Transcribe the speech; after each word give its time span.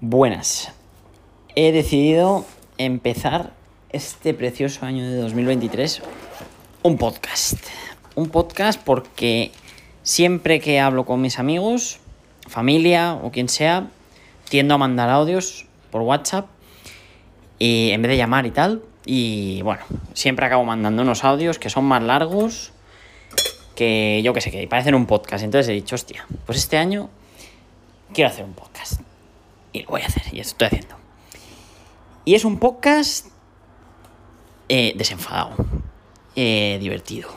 Buenas. 0.00 0.70
He 1.56 1.72
decidido 1.72 2.46
empezar 2.78 3.52
este 3.90 4.32
precioso 4.32 4.86
año 4.86 5.04
de 5.04 5.16
2023 5.16 6.02
un 6.84 6.98
podcast. 6.98 7.58
Un 8.14 8.28
podcast 8.28 8.80
porque 8.80 9.50
siempre 10.04 10.60
que 10.60 10.78
hablo 10.78 11.04
con 11.04 11.20
mis 11.20 11.40
amigos, 11.40 11.98
familia 12.46 13.14
o 13.14 13.32
quien 13.32 13.48
sea, 13.48 13.88
tiendo 14.48 14.74
a 14.74 14.78
mandar 14.78 15.10
audios 15.10 15.66
por 15.90 16.02
WhatsApp 16.02 16.46
y 17.58 17.90
en 17.90 18.00
vez 18.00 18.10
de 18.10 18.18
llamar 18.18 18.46
y 18.46 18.52
tal. 18.52 18.84
Y 19.04 19.62
bueno, 19.62 19.82
siempre 20.14 20.46
acabo 20.46 20.62
mandando 20.62 21.02
unos 21.02 21.24
audios 21.24 21.58
que 21.58 21.70
son 21.70 21.84
más 21.84 22.04
largos 22.04 22.70
que 23.74 24.20
yo 24.22 24.32
que 24.32 24.42
sé, 24.42 24.52
que 24.52 24.68
parecen 24.68 24.94
un 24.94 25.06
podcast. 25.06 25.42
Entonces 25.42 25.68
he 25.70 25.72
dicho, 25.72 25.96
hostia, 25.96 26.24
pues 26.46 26.56
este 26.56 26.76
año 26.76 27.10
quiero 28.12 28.30
hacer 28.30 28.44
un 28.44 28.52
podcast. 28.52 29.07
Y 29.72 29.82
lo 29.82 29.90
voy 29.90 30.02
a 30.02 30.06
hacer, 30.06 30.22
y 30.32 30.40
eso 30.40 30.50
estoy 30.50 30.66
haciendo. 30.66 30.96
Y 32.24 32.34
es 32.34 32.44
un 32.44 32.58
podcast 32.58 33.26
eh, 34.68 34.92
desenfadado, 34.96 35.52
eh, 36.36 36.78
divertido, 36.80 37.30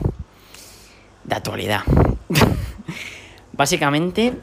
de 1.23 1.36
actualidad. 1.36 1.81
Básicamente, 3.53 4.34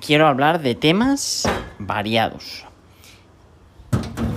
quiero 0.00 0.26
hablar 0.26 0.62
de 0.62 0.74
temas 0.74 1.48
variados. 1.78 2.64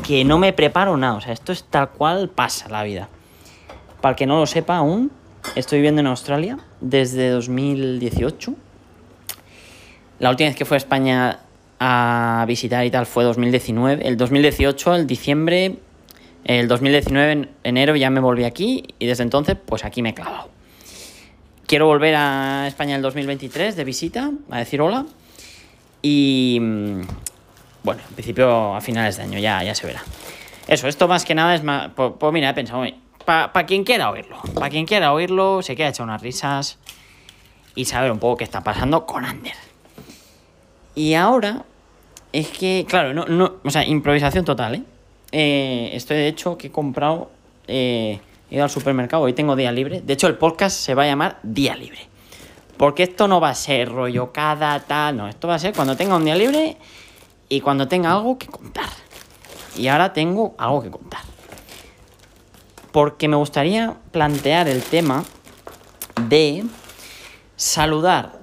Que 0.05 0.23
no 0.23 0.37
me 0.37 0.53
preparo 0.53 0.97
nada, 0.97 1.15
o 1.15 1.21
sea, 1.21 1.33
esto 1.33 1.51
es 1.51 1.63
tal 1.63 1.89
cual 1.89 2.29
pasa 2.29 2.69
la 2.69 2.83
vida. 2.83 3.09
Para 4.01 4.11
el 4.11 4.15
que 4.17 4.25
no 4.25 4.37
lo 4.39 4.45
sepa 4.45 4.77
aún, 4.77 5.11
estoy 5.55 5.79
viviendo 5.79 6.01
en 6.01 6.07
Australia 6.07 6.59
desde 6.81 7.29
2018. 7.29 8.53
La 10.19 10.29
última 10.29 10.49
vez 10.49 10.57
que 10.57 10.65
fui 10.65 10.75
a 10.75 10.77
España 10.77 11.39
a 11.87 12.45
visitar 12.47 12.83
y 12.83 12.89
tal 12.89 13.05
fue 13.05 13.23
2019. 13.23 14.07
El 14.07 14.17
2018, 14.17 14.95
el 14.95 15.05
diciembre, 15.05 15.75
el 16.43 16.67
2019, 16.67 17.31
en 17.31 17.49
enero 17.63 17.95
ya 17.95 18.09
me 18.09 18.19
volví 18.19 18.43
aquí 18.43 18.95
y 18.97 19.05
desde 19.05 19.21
entonces, 19.21 19.55
pues 19.63 19.85
aquí 19.85 20.01
me 20.01 20.09
he 20.09 20.13
clavado. 20.15 20.49
Quiero 21.67 21.85
volver 21.85 22.15
a 22.15 22.65
España 22.67 22.95
el 22.95 23.03
2023 23.03 23.75
de 23.75 23.83
visita, 23.83 24.31
a 24.49 24.57
decir 24.57 24.81
hola. 24.81 25.05
Y 26.01 26.57
mm, 26.59 27.01
bueno, 27.83 28.01
en 28.09 28.15
principio 28.15 28.73
a 28.73 28.81
finales 28.81 29.17
de 29.17 29.23
año 29.23 29.37
ya, 29.37 29.63
ya 29.63 29.75
se 29.75 29.85
verá. 29.85 30.01
Eso, 30.67 30.87
esto 30.87 31.07
más 31.07 31.23
que 31.23 31.35
nada 31.35 31.53
es 31.53 31.61
más. 31.63 31.91
Pues, 31.95 32.13
pues 32.19 32.33
mira, 32.33 32.49
he 32.49 32.53
pensado, 32.55 32.83
para 33.25 33.65
quien 33.67 33.83
quiera 33.83 34.09
oírlo, 34.09 34.41
para 34.55 34.69
quien 34.69 34.87
quiera 34.87 35.13
oírlo, 35.13 35.61
se 35.61 35.75
queda 35.75 35.89
echar 35.89 36.05
unas 36.05 36.23
risas 36.23 36.79
y 37.75 37.85
saber 37.85 38.11
un 38.11 38.17
poco 38.17 38.37
qué 38.37 38.43
está 38.43 38.63
pasando 38.63 39.05
con 39.05 39.23
Ander. 39.23 39.53
Y 40.95 41.13
ahora 41.13 41.63
es 42.39 42.49
que, 42.49 42.85
claro, 42.87 43.13
no, 43.13 43.25
no, 43.25 43.55
o 43.63 43.69
sea, 43.69 43.85
improvisación 43.85 44.43
total, 44.43 44.75
¿eh? 44.75 44.83
eh 45.31 45.91
estoy 45.93 46.17
de 46.17 46.27
hecho 46.27 46.57
que 46.57 46.67
he 46.67 46.71
comprado, 46.71 47.31
eh, 47.65 48.19
he 48.51 48.55
ido 48.55 48.63
al 48.65 48.69
supermercado, 48.69 49.23
hoy 49.23 49.31
tengo 49.31 49.55
día 49.55 49.71
libre. 49.71 50.01
De 50.01 50.13
hecho, 50.13 50.27
el 50.27 50.35
podcast 50.35 50.77
se 50.77 50.95
va 50.95 51.03
a 51.03 51.05
llamar 51.05 51.39
Día 51.43 51.77
Libre. 51.77 51.99
Porque 52.75 53.03
esto 53.03 53.29
no 53.29 53.39
va 53.39 53.49
a 53.49 53.55
ser 53.55 53.89
rollo 53.89 54.33
cada 54.33 54.77
tal, 54.81 55.15
no, 55.15 55.29
esto 55.29 55.47
va 55.47 55.55
a 55.55 55.59
ser 55.59 55.73
cuando 55.73 55.95
tenga 55.95 56.17
un 56.17 56.25
día 56.25 56.35
libre 56.35 56.75
y 57.47 57.61
cuando 57.61 57.87
tenga 57.87 58.11
algo 58.11 58.37
que 58.37 58.47
contar. 58.47 58.89
Y 59.77 59.87
ahora 59.87 60.11
tengo 60.11 60.55
algo 60.57 60.83
que 60.83 60.91
contar. 60.91 61.21
Porque 62.91 63.29
me 63.29 63.37
gustaría 63.37 63.95
plantear 64.11 64.67
el 64.67 64.83
tema 64.83 65.23
de 66.21 66.65
saludar 67.55 68.39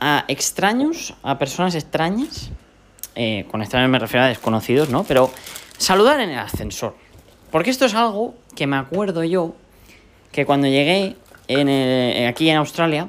a 0.00 0.24
extraños, 0.26 1.14
a 1.22 1.38
personas 1.38 1.76
extrañas, 1.76 2.50
eh, 3.16 3.46
con 3.50 3.62
extraños 3.62 3.90
me 3.90 3.98
refiero 3.98 4.24
a 4.24 4.28
desconocidos, 4.28 4.90
¿no? 4.90 5.04
Pero 5.04 5.30
saludar 5.78 6.20
en 6.20 6.30
el 6.30 6.38
ascensor. 6.38 6.94
Porque 7.50 7.70
esto 7.70 7.86
es 7.86 7.94
algo 7.94 8.34
que 8.54 8.66
me 8.66 8.76
acuerdo 8.76 9.24
yo 9.24 9.54
que 10.32 10.46
cuando 10.46 10.68
llegué 10.68 11.16
en 11.48 12.26
aquí 12.26 12.50
en 12.50 12.58
Australia, 12.58 13.08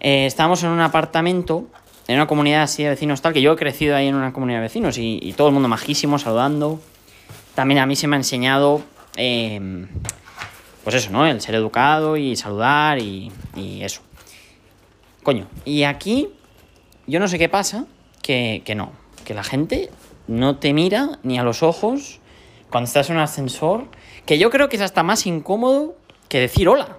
eh, 0.00 0.26
estábamos 0.26 0.62
en 0.62 0.70
un 0.70 0.80
apartamento, 0.80 1.66
en 2.06 2.16
una 2.16 2.26
comunidad 2.26 2.62
así 2.62 2.84
de 2.84 2.90
vecinos 2.90 3.20
tal, 3.22 3.32
que 3.32 3.42
yo 3.42 3.52
he 3.52 3.56
crecido 3.56 3.96
ahí 3.96 4.06
en 4.06 4.14
una 4.14 4.32
comunidad 4.32 4.58
de 4.58 4.62
vecinos 4.62 4.98
y, 4.98 5.34
todo 5.36 5.48
el 5.48 5.54
mundo 5.54 5.68
majísimo, 5.68 6.18
saludando. 6.18 6.80
También 7.54 7.80
a 7.80 7.86
mí 7.86 7.96
se 7.96 8.06
me 8.06 8.16
ha 8.16 8.18
enseñado, 8.18 8.82
pues 9.14 10.94
eso, 10.94 11.10
¿no? 11.10 11.26
El 11.26 11.40
ser 11.40 11.56
educado 11.56 12.16
y 12.16 12.36
saludar 12.36 12.98
y 12.98 13.32
eso. 13.82 14.02
Coño, 15.22 15.46
y 15.64 15.84
aquí 15.84 16.28
yo 17.06 17.20
no 17.20 17.28
sé 17.28 17.38
qué 17.38 17.48
pasa, 17.48 17.86
que, 18.22 18.62
que, 18.64 18.74
no, 18.74 18.92
que 19.22 19.34
la 19.34 19.44
gente 19.44 19.90
no 20.26 20.56
te 20.56 20.72
mira 20.72 21.18
ni 21.22 21.38
a 21.38 21.44
los 21.44 21.62
ojos 21.62 22.20
cuando 22.70 22.86
estás 22.86 23.10
en 23.10 23.16
un 23.16 23.22
ascensor, 23.22 23.86
que 24.24 24.38
yo 24.38 24.50
creo 24.50 24.68
que 24.68 24.76
es 24.76 24.82
hasta 24.82 25.02
más 25.02 25.26
incómodo 25.26 25.94
que 26.28 26.40
decir 26.40 26.68
hola. 26.68 26.98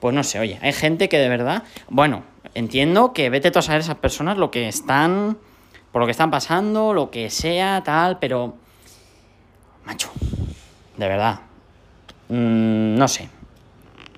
Pues 0.00 0.14
no 0.14 0.24
sé, 0.24 0.40
oye, 0.40 0.58
hay 0.62 0.72
gente 0.72 1.08
que 1.08 1.18
de 1.18 1.28
verdad, 1.28 1.62
bueno, 1.88 2.24
entiendo 2.54 3.12
que 3.12 3.30
vete 3.30 3.50
tú 3.50 3.60
a 3.60 3.62
saber 3.62 3.82
esas 3.82 3.96
personas 3.96 4.38
lo 4.38 4.50
que 4.50 4.66
están, 4.66 5.38
por 5.92 6.00
lo 6.00 6.06
que 6.06 6.12
están 6.12 6.30
pasando, 6.32 6.92
lo 6.92 7.10
que 7.10 7.30
sea, 7.30 7.82
tal, 7.84 8.18
pero, 8.18 8.56
macho, 9.84 10.10
de 10.96 11.08
verdad, 11.08 11.40
mm, 12.28 12.96
no 12.96 13.06
sé. 13.06 13.28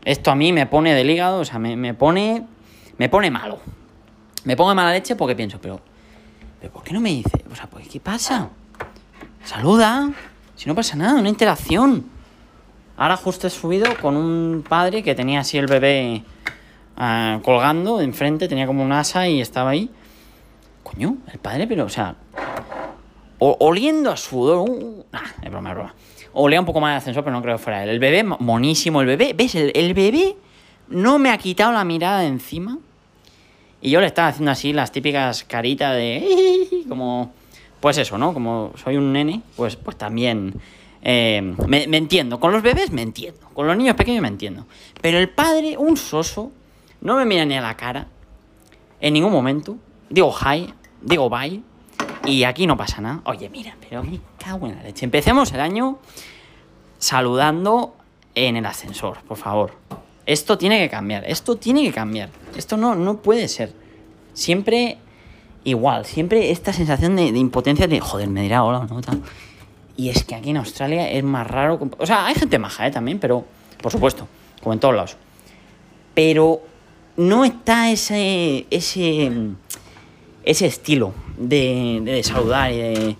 Esto 0.06 0.30
a 0.30 0.34
mí 0.34 0.52
me 0.52 0.66
pone 0.66 0.94
del 0.94 1.10
hígado, 1.10 1.40
o 1.40 1.44
sea, 1.44 1.58
me, 1.58 1.76
me 1.76 1.92
pone 1.92 2.46
me 2.98 3.08
pone 3.08 3.30
malo. 3.30 3.58
Me 4.44 4.56
pongo 4.56 4.74
mala 4.74 4.92
leche 4.92 5.16
porque 5.16 5.34
pienso, 5.34 5.58
pero, 5.60 5.80
¿por 6.70 6.82
qué 6.82 6.92
no 6.92 7.00
me 7.00 7.10
dice? 7.10 7.44
O 7.50 7.54
sea, 7.54 7.66
pues, 7.66 7.88
¿qué 7.88 8.00
pasa? 8.00 8.50
Saluda. 9.44 10.10
Si 10.56 10.68
no 10.68 10.74
pasa 10.74 10.96
nada, 10.96 11.18
una 11.18 11.28
interacción. 11.28 12.06
Ahora 12.96 13.16
justo 13.16 13.46
he 13.46 13.50
subido 13.50 13.86
con 14.00 14.16
un 14.16 14.64
padre 14.66 15.02
que 15.02 15.14
tenía 15.14 15.40
así 15.40 15.58
el 15.58 15.66
bebé 15.66 16.22
uh, 16.96 17.40
colgando 17.42 18.00
enfrente, 18.00 18.46
tenía 18.46 18.66
como 18.66 18.84
un 18.84 18.92
asa 18.92 19.28
y 19.28 19.40
estaba 19.40 19.70
ahí. 19.70 19.90
Coño, 20.82 21.16
el 21.32 21.38
padre, 21.38 21.66
pero, 21.66 21.86
o 21.86 21.88
sea, 21.88 22.14
oliendo 23.38 24.10
a 24.10 24.16
sudor. 24.16 24.68
Uh, 24.68 25.04
nah, 25.12 25.22
es 25.42 25.50
broma, 25.50 25.70
es 25.70 25.74
broma. 25.74 25.94
Olía 26.34 26.60
un 26.60 26.66
poco 26.66 26.80
más 26.80 26.92
de 26.92 26.96
ascensor, 26.98 27.24
pero 27.24 27.34
no 27.34 27.42
creo 27.42 27.56
que 27.56 27.62
fuera 27.62 27.82
él. 27.82 27.90
El 27.90 27.98
bebé, 27.98 28.22
monísimo, 28.22 29.00
el 29.00 29.06
bebé. 29.06 29.34
¿Ves? 29.36 29.54
El, 29.54 29.72
el 29.74 29.94
bebé 29.94 30.36
no 30.88 31.18
me 31.18 31.30
ha 31.30 31.38
quitado 31.38 31.72
la 31.72 31.84
mirada 31.84 32.20
de 32.20 32.26
encima. 32.26 32.78
Y 33.84 33.90
yo 33.90 34.00
le 34.00 34.06
estaba 34.06 34.28
haciendo 34.28 34.50
así 34.50 34.72
las 34.72 34.92
típicas 34.92 35.44
caritas 35.44 35.94
de... 35.94 36.84
Como... 36.88 37.34
Pues 37.80 37.98
eso, 37.98 38.16
¿no? 38.16 38.32
Como 38.32 38.72
soy 38.82 38.96
un 38.96 39.12
nene, 39.12 39.42
pues, 39.56 39.76
pues 39.76 39.98
también... 39.98 40.54
Eh, 41.02 41.54
me, 41.68 41.82
entiendo. 41.82 42.40
Con 42.40 42.50
los 42.50 42.62
bebés 42.62 42.90
me 42.92 43.02
entiendo. 43.02 43.46
Con 43.52 43.66
los 43.66 43.76
niños 43.76 43.94
pequeños 43.94 44.22
me 44.22 44.28
entiendo. 44.28 44.66
Pero 45.02 45.18
el 45.18 45.28
padre, 45.28 45.76
un 45.76 45.98
soso, 45.98 46.50
no 47.02 47.16
me 47.16 47.26
mira 47.26 47.44
ni 47.44 47.58
a 47.58 47.60
la 47.60 47.76
cara. 47.76 48.06
En 49.02 49.12
ningún 49.12 49.32
momento. 49.32 49.76
Digo 50.08 50.32
hi, 50.32 50.72
digo 51.02 51.28
bye. 51.28 51.60
Y 52.24 52.44
aquí 52.44 52.66
no 52.66 52.78
pasa 52.78 53.02
nada. 53.02 53.20
Oye, 53.26 53.50
mira, 53.50 53.76
pero 53.86 54.02
me 54.02 54.18
cago 54.38 54.66
en 54.66 54.76
la 54.76 54.82
leche. 54.82 55.04
Empecemos 55.04 55.52
el 55.52 55.60
año 55.60 55.98
saludando 56.96 57.94
en 58.34 58.56
el 58.56 58.64
ascensor, 58.64 59.18
por 59.24 59.36
favor. 59.36 59.72
Esto 60.26 60.56
tiene 60.56 60.78
que 60.78 60.88
cambiar, 60.88 61.24
esto 61.26 61.56
tiene 61.56 61.82
que 61.82 61.92
cambiar. 61.92 62.30
Esto 62.56 62.76
no, 62.76 62.94
no 62.94 63.18
puede 63.18 63.48
ser. 63.48 63.72
Siempre 64.32 64.98
igual, 65.64 66.04
siempre 66.04 66.50
esta 66.50 66.72
sensación 66.72 67.16
de, 67.16 67.26
impotencia 67.26 67.86
de, 67.86 68.00
joder, 68.00 68.28
me 68.28 68.42
dirá 68.42 68.64
hola 68.64 68.86
no. 68.88 69.00
Y 69.96 70.08
es 70.08 70.24
que 70.24 70.34
aquí 70.34 70.50
en 70.50 70.56
Australia 70.56 71.10
es 71.10 71.22
más 71.22 71.46
raro. 71.46 71.78
O 71.98 72.06
sea, 72.06 72.26
hay 72.26 72.34
gente 72.34 72.58
maja, 72.58 72.86
¿eh? 72.86 72.90
También, 72.90 73.18
pero, 73.18 73.44
por 73.80 73.92
supuesto, 73.92 74.26
como 74.62 74.72
en 74.72 74.80
todos 74.80 74.94
lados. 74.94 75.16
Pero 76.14 76.62
no 77.16 77.44
está 77.44 77.90
ese, 77.90 78.66
ese, 78.70 79.30
ese 80.44 80.66
estilo 80.66 81.12
de, 81.36 82.00
de 82.02 82.22
saludar 82.22 82.72
y 82.72 82.76
de... 82.76 83.16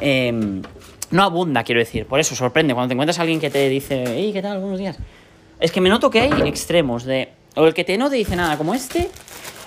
Em, 0.00 0.62
no 1.10 1.22
abunda, 1.22 1.64
quiero 1.64 1.80
decir. 1.80 2.06
Por 2.06 2.20
eso 2.20 2.36
sorprende 2.36 2.74
cuando 2.74 2.88
te 2.88 2.92
encuentras 2.92 3.18
a 3.18 3.22
alguien 3.22 3.40
que 3.40 3.50
te 3.50 3.68
dice, 3.68 4.04
hey, 4.06 4.30
¿qué 4.32 4.42
tal? 4.42 4.60
Buenos 4.60 4.78
días. 4.78 4.98
Es 5.60 5.72
que 5.72 5.80
me 5.80 5.88
noto 5.88 6.10
que 6.10 6.20
hay 6.20 6.48
extremos 6.48 7.04
de. 7.04 7.30
O 7.56 7.66
el 7.66 7.74
que 7.74 7.84
te 7.84 7.98
no 7.98 8.08
te 8.08 8.16
dice 8.16 8.36
nada 8.36 8.56
como 8.56 8.74
este, 8.74 9.10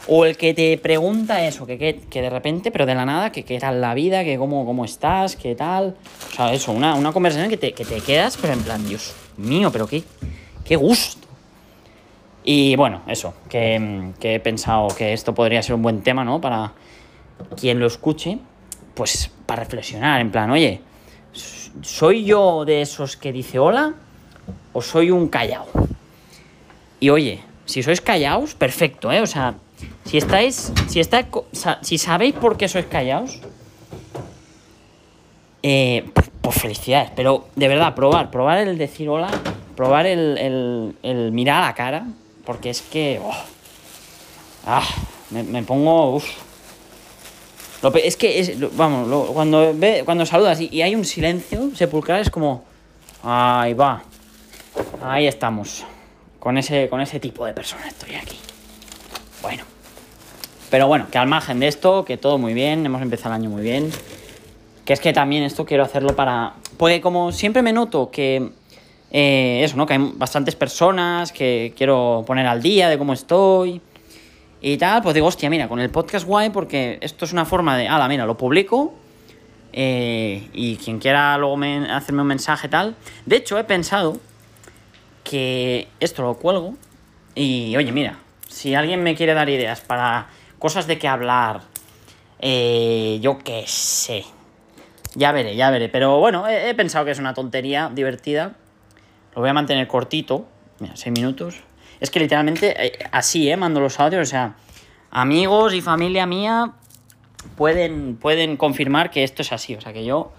o 0.07 0.25
el 0.25 0.37
que 0.37 0.53
te 0.53 0.77
pregunta 0.77 1.45
eso, 1.45 1.65
que, 1.65 1.77
que, 1.77 2.21
de 2.21 2.29
repente, 2.29 2.71
pero 2.71 2.85
de 2.85 2.95
la 2.95 3.05
nada, 3.05 3.31
que 3.33 3.43
qué 3.43 3.59
tal 3.59 3.81
la 3.81 3.93
vida, 3.93 4.23
que 4.23 4.37
cómo, 4.37 4.65
cómo 4.65 4.85
estás, 4.85 5.35
qué 5.35 5.55
tal. 5.55 5.97
O 6.29 6.35
sea, 6.35 6.53
eso, 6.53 6.71
una, 6.71 6.95
una 6.95 7.11
conversación 7.11 7.49
que 7.49 7.57
te, 7.57 7.73
que 7.73 7.83
te 7.83 7.99
quedas, 7.99 8.37
pero 8.39 8.53
en 8.53 8.61
plan, 8.61 8.87
Dios 8.87 9.13
mío, 9.35 9.69
pero 9.73 9.87
qué, 9.87 10.03
qué 10.63 10.77
gusto. 10.77 11.27
Y 12.45 12.75
bueno, 12.77 13.01
eso, 13.07 13.33
que, 13.49 14.11
que 14.19 14.35
he 14.35 14.39
pensado 14.39 14.87
que 14.89 15.11
esto 15.11 15.35
podría 15.35 15.61
ser 15.61 15.75
un 15.75 15.81
buen 15.81 16.01
tema, 16.01 16.23
¿no? 16.23 16.39
Para 16.39 16.71
quien 17.59 17.79
lo 17.79 17.87
escuche, 17.87 18.39
pues 18.93 19.29
para 19.45 19.63
reflexionar, 19.63 20.21
en 20.21 20.31
plan, 20.31 20.49
oye, 20.51 20.79
¿soy 21.81 22.23
yo 22.23 22.63
de 22.63 22.81
esos 22.81 23.17
que 23.17 23.33
dice 23.33 23.59
hola? 23.59 23.95
o 24.73 24.81
soy 24.81 25.11
un 25.11 25.27
callao. 25.27 25.67
Y 27.01 27.09
oye, 27.09 27.41
si 27.65 27.81
sois 27.81 27.99
callaos, 27.99 28.53
perfecto, 28.53 29.11
¿eh? 29.11 29.21
O 29.21 29.27
sea, 29.27 29.55
si 30.05 30.17
estáis, 30.17 30.71
si 30.87 30.99
estáis, 30.99 31.25
si 31.81 31.97
sabéis 31.97 32.35
por 32.35 32.57
qué 32.57 32.69
sois 32.69 32.85
callaos, 32.85 33.39
eh, 35.63 36.05
pues, 36.13 36.29
pues 36.39 36.55
felicidades. 36.61 37.09
Pero 37.15 37.47
de 37.55 37.67
verdad, 37.67 37.95
probar, 37.95 38.29
probar 38.29 38.59
el 38.59 38.77
decir 38.77 39.09
hola, 39.09 39.31
probar 39.75 40.05
el, 40.05 40.93
el, 41.01 41.31
mirar 41.31 41.63
a 41.63 41.67
la 41.67 41.73
cara, 41.73 42.05
porque 42.45 42.69
es 42.69 42.83
que... 42.83 43.19
oh, 43.19 43.33
ah, 44.67 44.87
me, 45.31 45.41
me 45.41 45.63
pongo... 45.63 46.21
es 47.95 48.15
que, 48.15 48.39
es, 48.39 48.75
vamos, 48.77 49.31
cuando, 49.33 49.73
ve, 49.73 50.03
cuando 50.05 50.23
saludas 50.27 50.61
y, 50.61 50.69
y 50.71 50.83
hay 50.83 50.93
un 50.93 51.05
silencio 51.05 51.71
sepulcral 51.73 52.21
es 52.21 52.29
como... 52.29 52.63
Ahí 53.23 53.73
va. 53.73 54.03
Ahí 55.03 55.25
estamos. 55.25 55.83
Con 56.41 56.57
ese, 56.57 56.89
con 56.89 56.99
ese 56.99 57.21
tipo 57.21 57.45
de 57.45 57.53
persona 57.53 57.87
estoy 57.87 58.15
aquí. 58.15 58.37
Bueno. 59.41 59.63
Pero 60.69 60.87
bueno, 60.87 61.05
que 61.09 61.17
al 61.17 61.27
margen 61.27 61.59
de 61.61 61.67
esto, 61.67 62.03
que 62.03 62.17
todo 62.17 62.37
muy 62.37 62.53
bien, 62.53 62.85
hemos 62.85 63.01
empezado 63.01 63.33
el 63.35 63.41
año 63.41 63.49
muy 63.49 63.61
bien. 63.61 63.89
Que 64.83 64.93
es 64.93 64.99
que 64.99 65.13
también 65.13 65.43
esto 65.43 65.65
quiero 65.65 65.83
hacerlo 65.83 66.15
para... 66.15 66.55
Porque 66.77 66.99
como 66.99 67.31
siempre 67.31 67.61
me 67.61 67.71
noto 67.71 68.09
que... 68.09 68.49
eh, 69.11 69.61
eso, 69.63 69.77
¿no? 69.77 69.85
Que 69.85 69.93
hay 69.93 70.11
bastantes 70.15 70.55
personas 70.55 71.31
que 71.31 71.73
quiero 71.77 72.23
poner 72.25 72.47
al 72.47 72.61
día 72.61 72.89
de 72.89 72.97
cómo 72.97 73.13
estoy 73.13 73.79
y 74.61 74.77
tal, 74.77 75.03
pues 75.03 75.13
digo, 75.13 75.27
hostia, 75.27 75.49
mira, 75.49 75.67
con 75.67 75.79
el 75.79 75.89
podcast 75.89 76.25
guay, 76.25 76.49
porque 76.49 76.97
esto 77.01 77.25
es 77.25 77.33
una 77.33 77.45
forma 77.45 77.77
de, 77.77 77.87
ah, 77.87 78.07
mira, 78.07 78.25
lo 78.25 78.37
publico 78.37 78.93
eh, 79.73 80.49
y 80.53 80.77
quien 80.77 80.99
quiera 80.99 81.37
luego 81.37 81.57
me- 81.57 81.91
hacerme 81.91 82.21
un 82.21 82.27
mensaje 82.27 82.67
tal. 82.67 82.95
De 83.25 83.35
hecho, 83.37 83.59
he 83.59 83.63
pensado 83.63 84.17
que 85.31 85.87
esto 86.01 86.23
lo 86.23 86.33
cuelgo 86.33 86.73
y, 87.35 87.73
oye, 87.77 87.93
mira, 87.93 88.19
si 88.49 88.75
alguien 88.75 89.01
me 89.01 89.15
quiere 89.15 89.33
dar 89.33 89.47
ideas 89.47 89.79
para 89.79 90.27
cosas 90.59 90.87
de 90.87 90.99
qué 90.99 91.07
hablar, 91.07 91.61
eh, 92.39 93.17
yo 93.21 93.39
qué 93.39 93.63
sé. 93.65 94.25
Ya 95.15 95.31
veré, 95.31 95.55
ya 95.55 95.71
veré. 95.71 95.87
Pero 95.87 96.19
bueno, 96.19 96.49
he, 96.49 96.75
pensado 96.75 97.05
que 97.05 97.11
es 97.11 97.19
una 97.19 97.33
tontería 97.33 97.89
divertida. 97.93 98.55
Lo 99.33 99.39
voy 99.39 99.49
a 99.49 99.53
mantener 99.53 99.87
cortito. 99.87 100.47
Seis 100.95 101.13
minutos. 101.13 101.61
Es 102.01 102.11
que 102.11 102.19
literalmente 102.19 102.87
eh, 102.87 102.99
así, 103.13 103.49
¿eh? 103.49 103.55
Mando 103.55 103.79
los 103.79 104.01
audios. 104.01 104.27
O 104.27 104.29
sea, 104.29 104.55
amigos 105.11 105.73
y 105.73 105.79
familia 105.79 106.25
mía 106.25 106.73
pueden, 107.55 108.17
pueden 108.17 108.57
confirmar 108.57 109.11
que 109.11 109.23
esto 109.23 109.43
es 109.43 109.53
así. 109.53 109.75
O 109.75 109.81
sea, 109.81 109.93
que 109.93 110.03
yo 110.03 110.33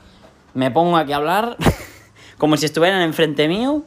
me 0.52 0.70
pongo 0.70 0.98
aquí 0.98 1.12
a 1.12 1.16
hablar 1.16 1.56
como 2.36 2.58
si 2.58 2.66
estuvieran 2.66 3.00
enfrente 3.00 3.48
mío 3.48 3.86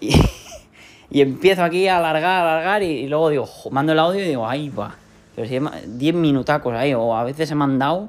y, 0.00 0.14
y 1.10 1.20
empiezo 1.20 1.62
aquí 1.64 1.88
a 1.88 1.98
alargar, 1.98 2.42
alargar 2.46 2.82
y, 2.82 3.06
luego 3.08 3.30
digo, 3.30 3.48
mando 3.70 3.92
el 3.92 3.98
audio 3.98 4.24
y 4.24 4.28
digo, 4.28 4.46
ahí 4.46 4.68
va. 4.68 4.94
Pero 5.34 5.46
si 5.48 5.56
he 5.56 5.60
ma- 5.60 5.72
10 5.86 6.14
minutacos 6.14 6.74
ahí, 6.74 6.94
o 6.94 7.14
a 7.16 7.24
veces 7.24 7.50
he 7.50 7.54
mandado. 7.54 8.08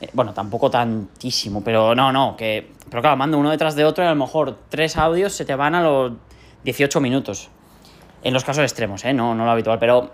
eh, 0.00 0.08
Bueno, 0.12 0.32
tampoco 0.32 0.70
tantísimo, 0.70 1.62
pero 1.62 1.94
no, 1.94 2.10
no, 2.12 2.36
que. 2.36 2.70
Pero 2.90 3.00
claro, 3.02 3.16
mando 3.16 3.38
uno 3.38 3.50
detrás 3.50 3.74
de 3.74 3.84
otro 3.84 4.04
y 4.04 4.06
a 4.06 4.10
lo 4.10 4.16
mejor 4.16 4.58
tres 4.68 4.96
audios 4.96 5.32
se 5.32 5.44
te 5.44 5.54
van 5.54 5.74
a 5.74 5.82
los 5.82 6.12
18 6.64 7.00
minutos. 7.00 7.48
En 8.22 8.34
los 8.34 8.44
casos 8.44 8.62
extremos, 8.62 9.04
¿eh? 9.04 9.12
No, 9.12 9.34
no 9.34 9.44
lo 9.44 9.50
habitual, 9.50 9.78
pero. 9.78 10.10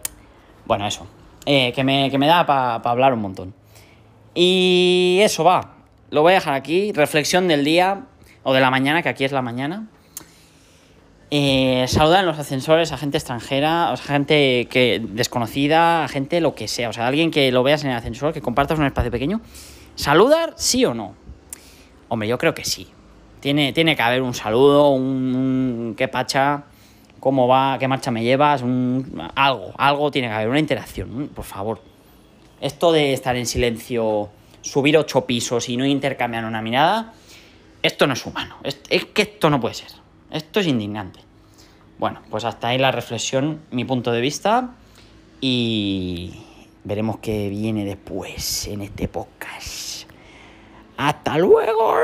Bueno, 0.66 0.86
eso. 0.86 1.06
Eh, 1.46 1.72
que, 1.72 1.82
me, 1.84 2.10
que 2.10 2.18
me 2.18 2.26
da 2.26 2.44
para 2.46 2.74
hablar 2.76 3.14
un 3.14 3.20
montón. 3.20 3.54
Y 4.34 5.18
eso 5.22 5.44
va. 5.44 5.74
Lo 6.10 6.22
voy 6.22 6.32
a 6.32 6.34
dejar 6.36 6.54
aquí. 6.54 6.92
Reflexión 6.92 7.48
del 7.48 7.64
día 7.64 8.02
o 8.42 8.52
de 8.52 8.60
la 8.60 8.70
mañana, 8.70 9.02
que 9.02 9.08
aquí 9.08 9.24
es 9.24 9.32
la 9.32 9.42
mañana. 9.42 9.86
Eh, 11.30 11.84
saludar 11.88 12.20
en 12.20 12.26
los 12.26 12.38
ascensores 12.38 12.90
a 12.92 12.96
gente 12.96 13.18
extranjera, 13.18 13.92
o 13.92 13.96
sea, 13.96 14.06
gente 14.06 14.66
que 14.70 15.02
desconocida, 15.02 16.04
a 16.04 16.08
gente 16.08 16.40
lo 16.40 16.54
que 16.54 16.68
sea. 16.68 16.88
O 16.88 16.92
sea, 16.92 17.06
alguien 17.06 17.30
que 17.30 17.52
lo 17.52 17.62
veas 17.62 17.84
en 17.84 17.90
el 17.90 17.96
ascensor, 17.96 18.32
que 18.32 18.40
compartas 18.40 18.78
un 18.78 18.86
espacio 18.86 19.10
pequeño. 19.10 19.40
¿Saludar 19.94 20.54
sí 20.56 20.84
o 20.84 20.94
no? 20.94 21.14
Hombre, 22.08 22.28
yo 22.28 22.38
creo 22.38 22.54
que 22.54 22.64
sí. 22.64 22.88
Tiene, 23.40 23.72
tiene 23.72 23.94
que 23.94 24.02
haber 24.02 24.22
un 24.22 24.32
saludo, 24.32 24.90
un, 24.90 25.94
qué 25.96 26.08
pacha, 26.08 26.64
cómo 27.20 27.46
va, 27.46 27.76
qué 27.78 27.86
marcha 27.86 28.10
me 28.10 28.24
llevas, 28.24 28.62
un, 28.62 29.22
algo, 29.34 29.72
algo 29.76 30.10
tiene 30.10 30.28
que 30.28 30.34
haber, 30.34 30.48
una 30.48 30.58
interacción, 30.58 31.30
por 31.34 31.44
favor. 31.44 31.82
Esto 32.60 32.90
de 32.90 33.12
estar 33.12 33.36
en 33.36 33.46
silencio, 33.46 34.30
subir 34.62 34.96
ocho 34.96 35.26
pisos 35.26 35.68
y 35.68 35.76
no 35.76 35.84
intercambiar 35.84 36.44
una 36.46 36.62
mirada, 36.62 37.12
esto 37.82 38.06
no 38.06 38.14
es 38.14 38.26
humano. 38.26 38.56
Es 38.64 39.04
que 39.04 39.22
esto 39.22 39.50
no 39.50 39.60
puede 39.60 39.74
ser. 39.74 40.07
Esto 40.30 40.60
es 40.60 40.66
indignante. 40.66 41.20
Bueno, 41.98 42.20
pues 42.30 42.44
hasta 42.44 42.68
ahí 42.68 42.78
la 42.78 42.92
reflexión, 42.92 43.60
mi 43.70 43.84
punto 43.84 44.12
de 44.12 44.20
vista. 44.20 44.74
Y 45.40 46.34
veremos 46.84 47.18
qué 47.18 47.48
viene 47.48 47.84
después 47.84 48.66
en 48.66 48.82
este 48.82 49.08
podcast. 49.08 50.08
¡Hasta 50.96 51.38
luego! 51.38 51.94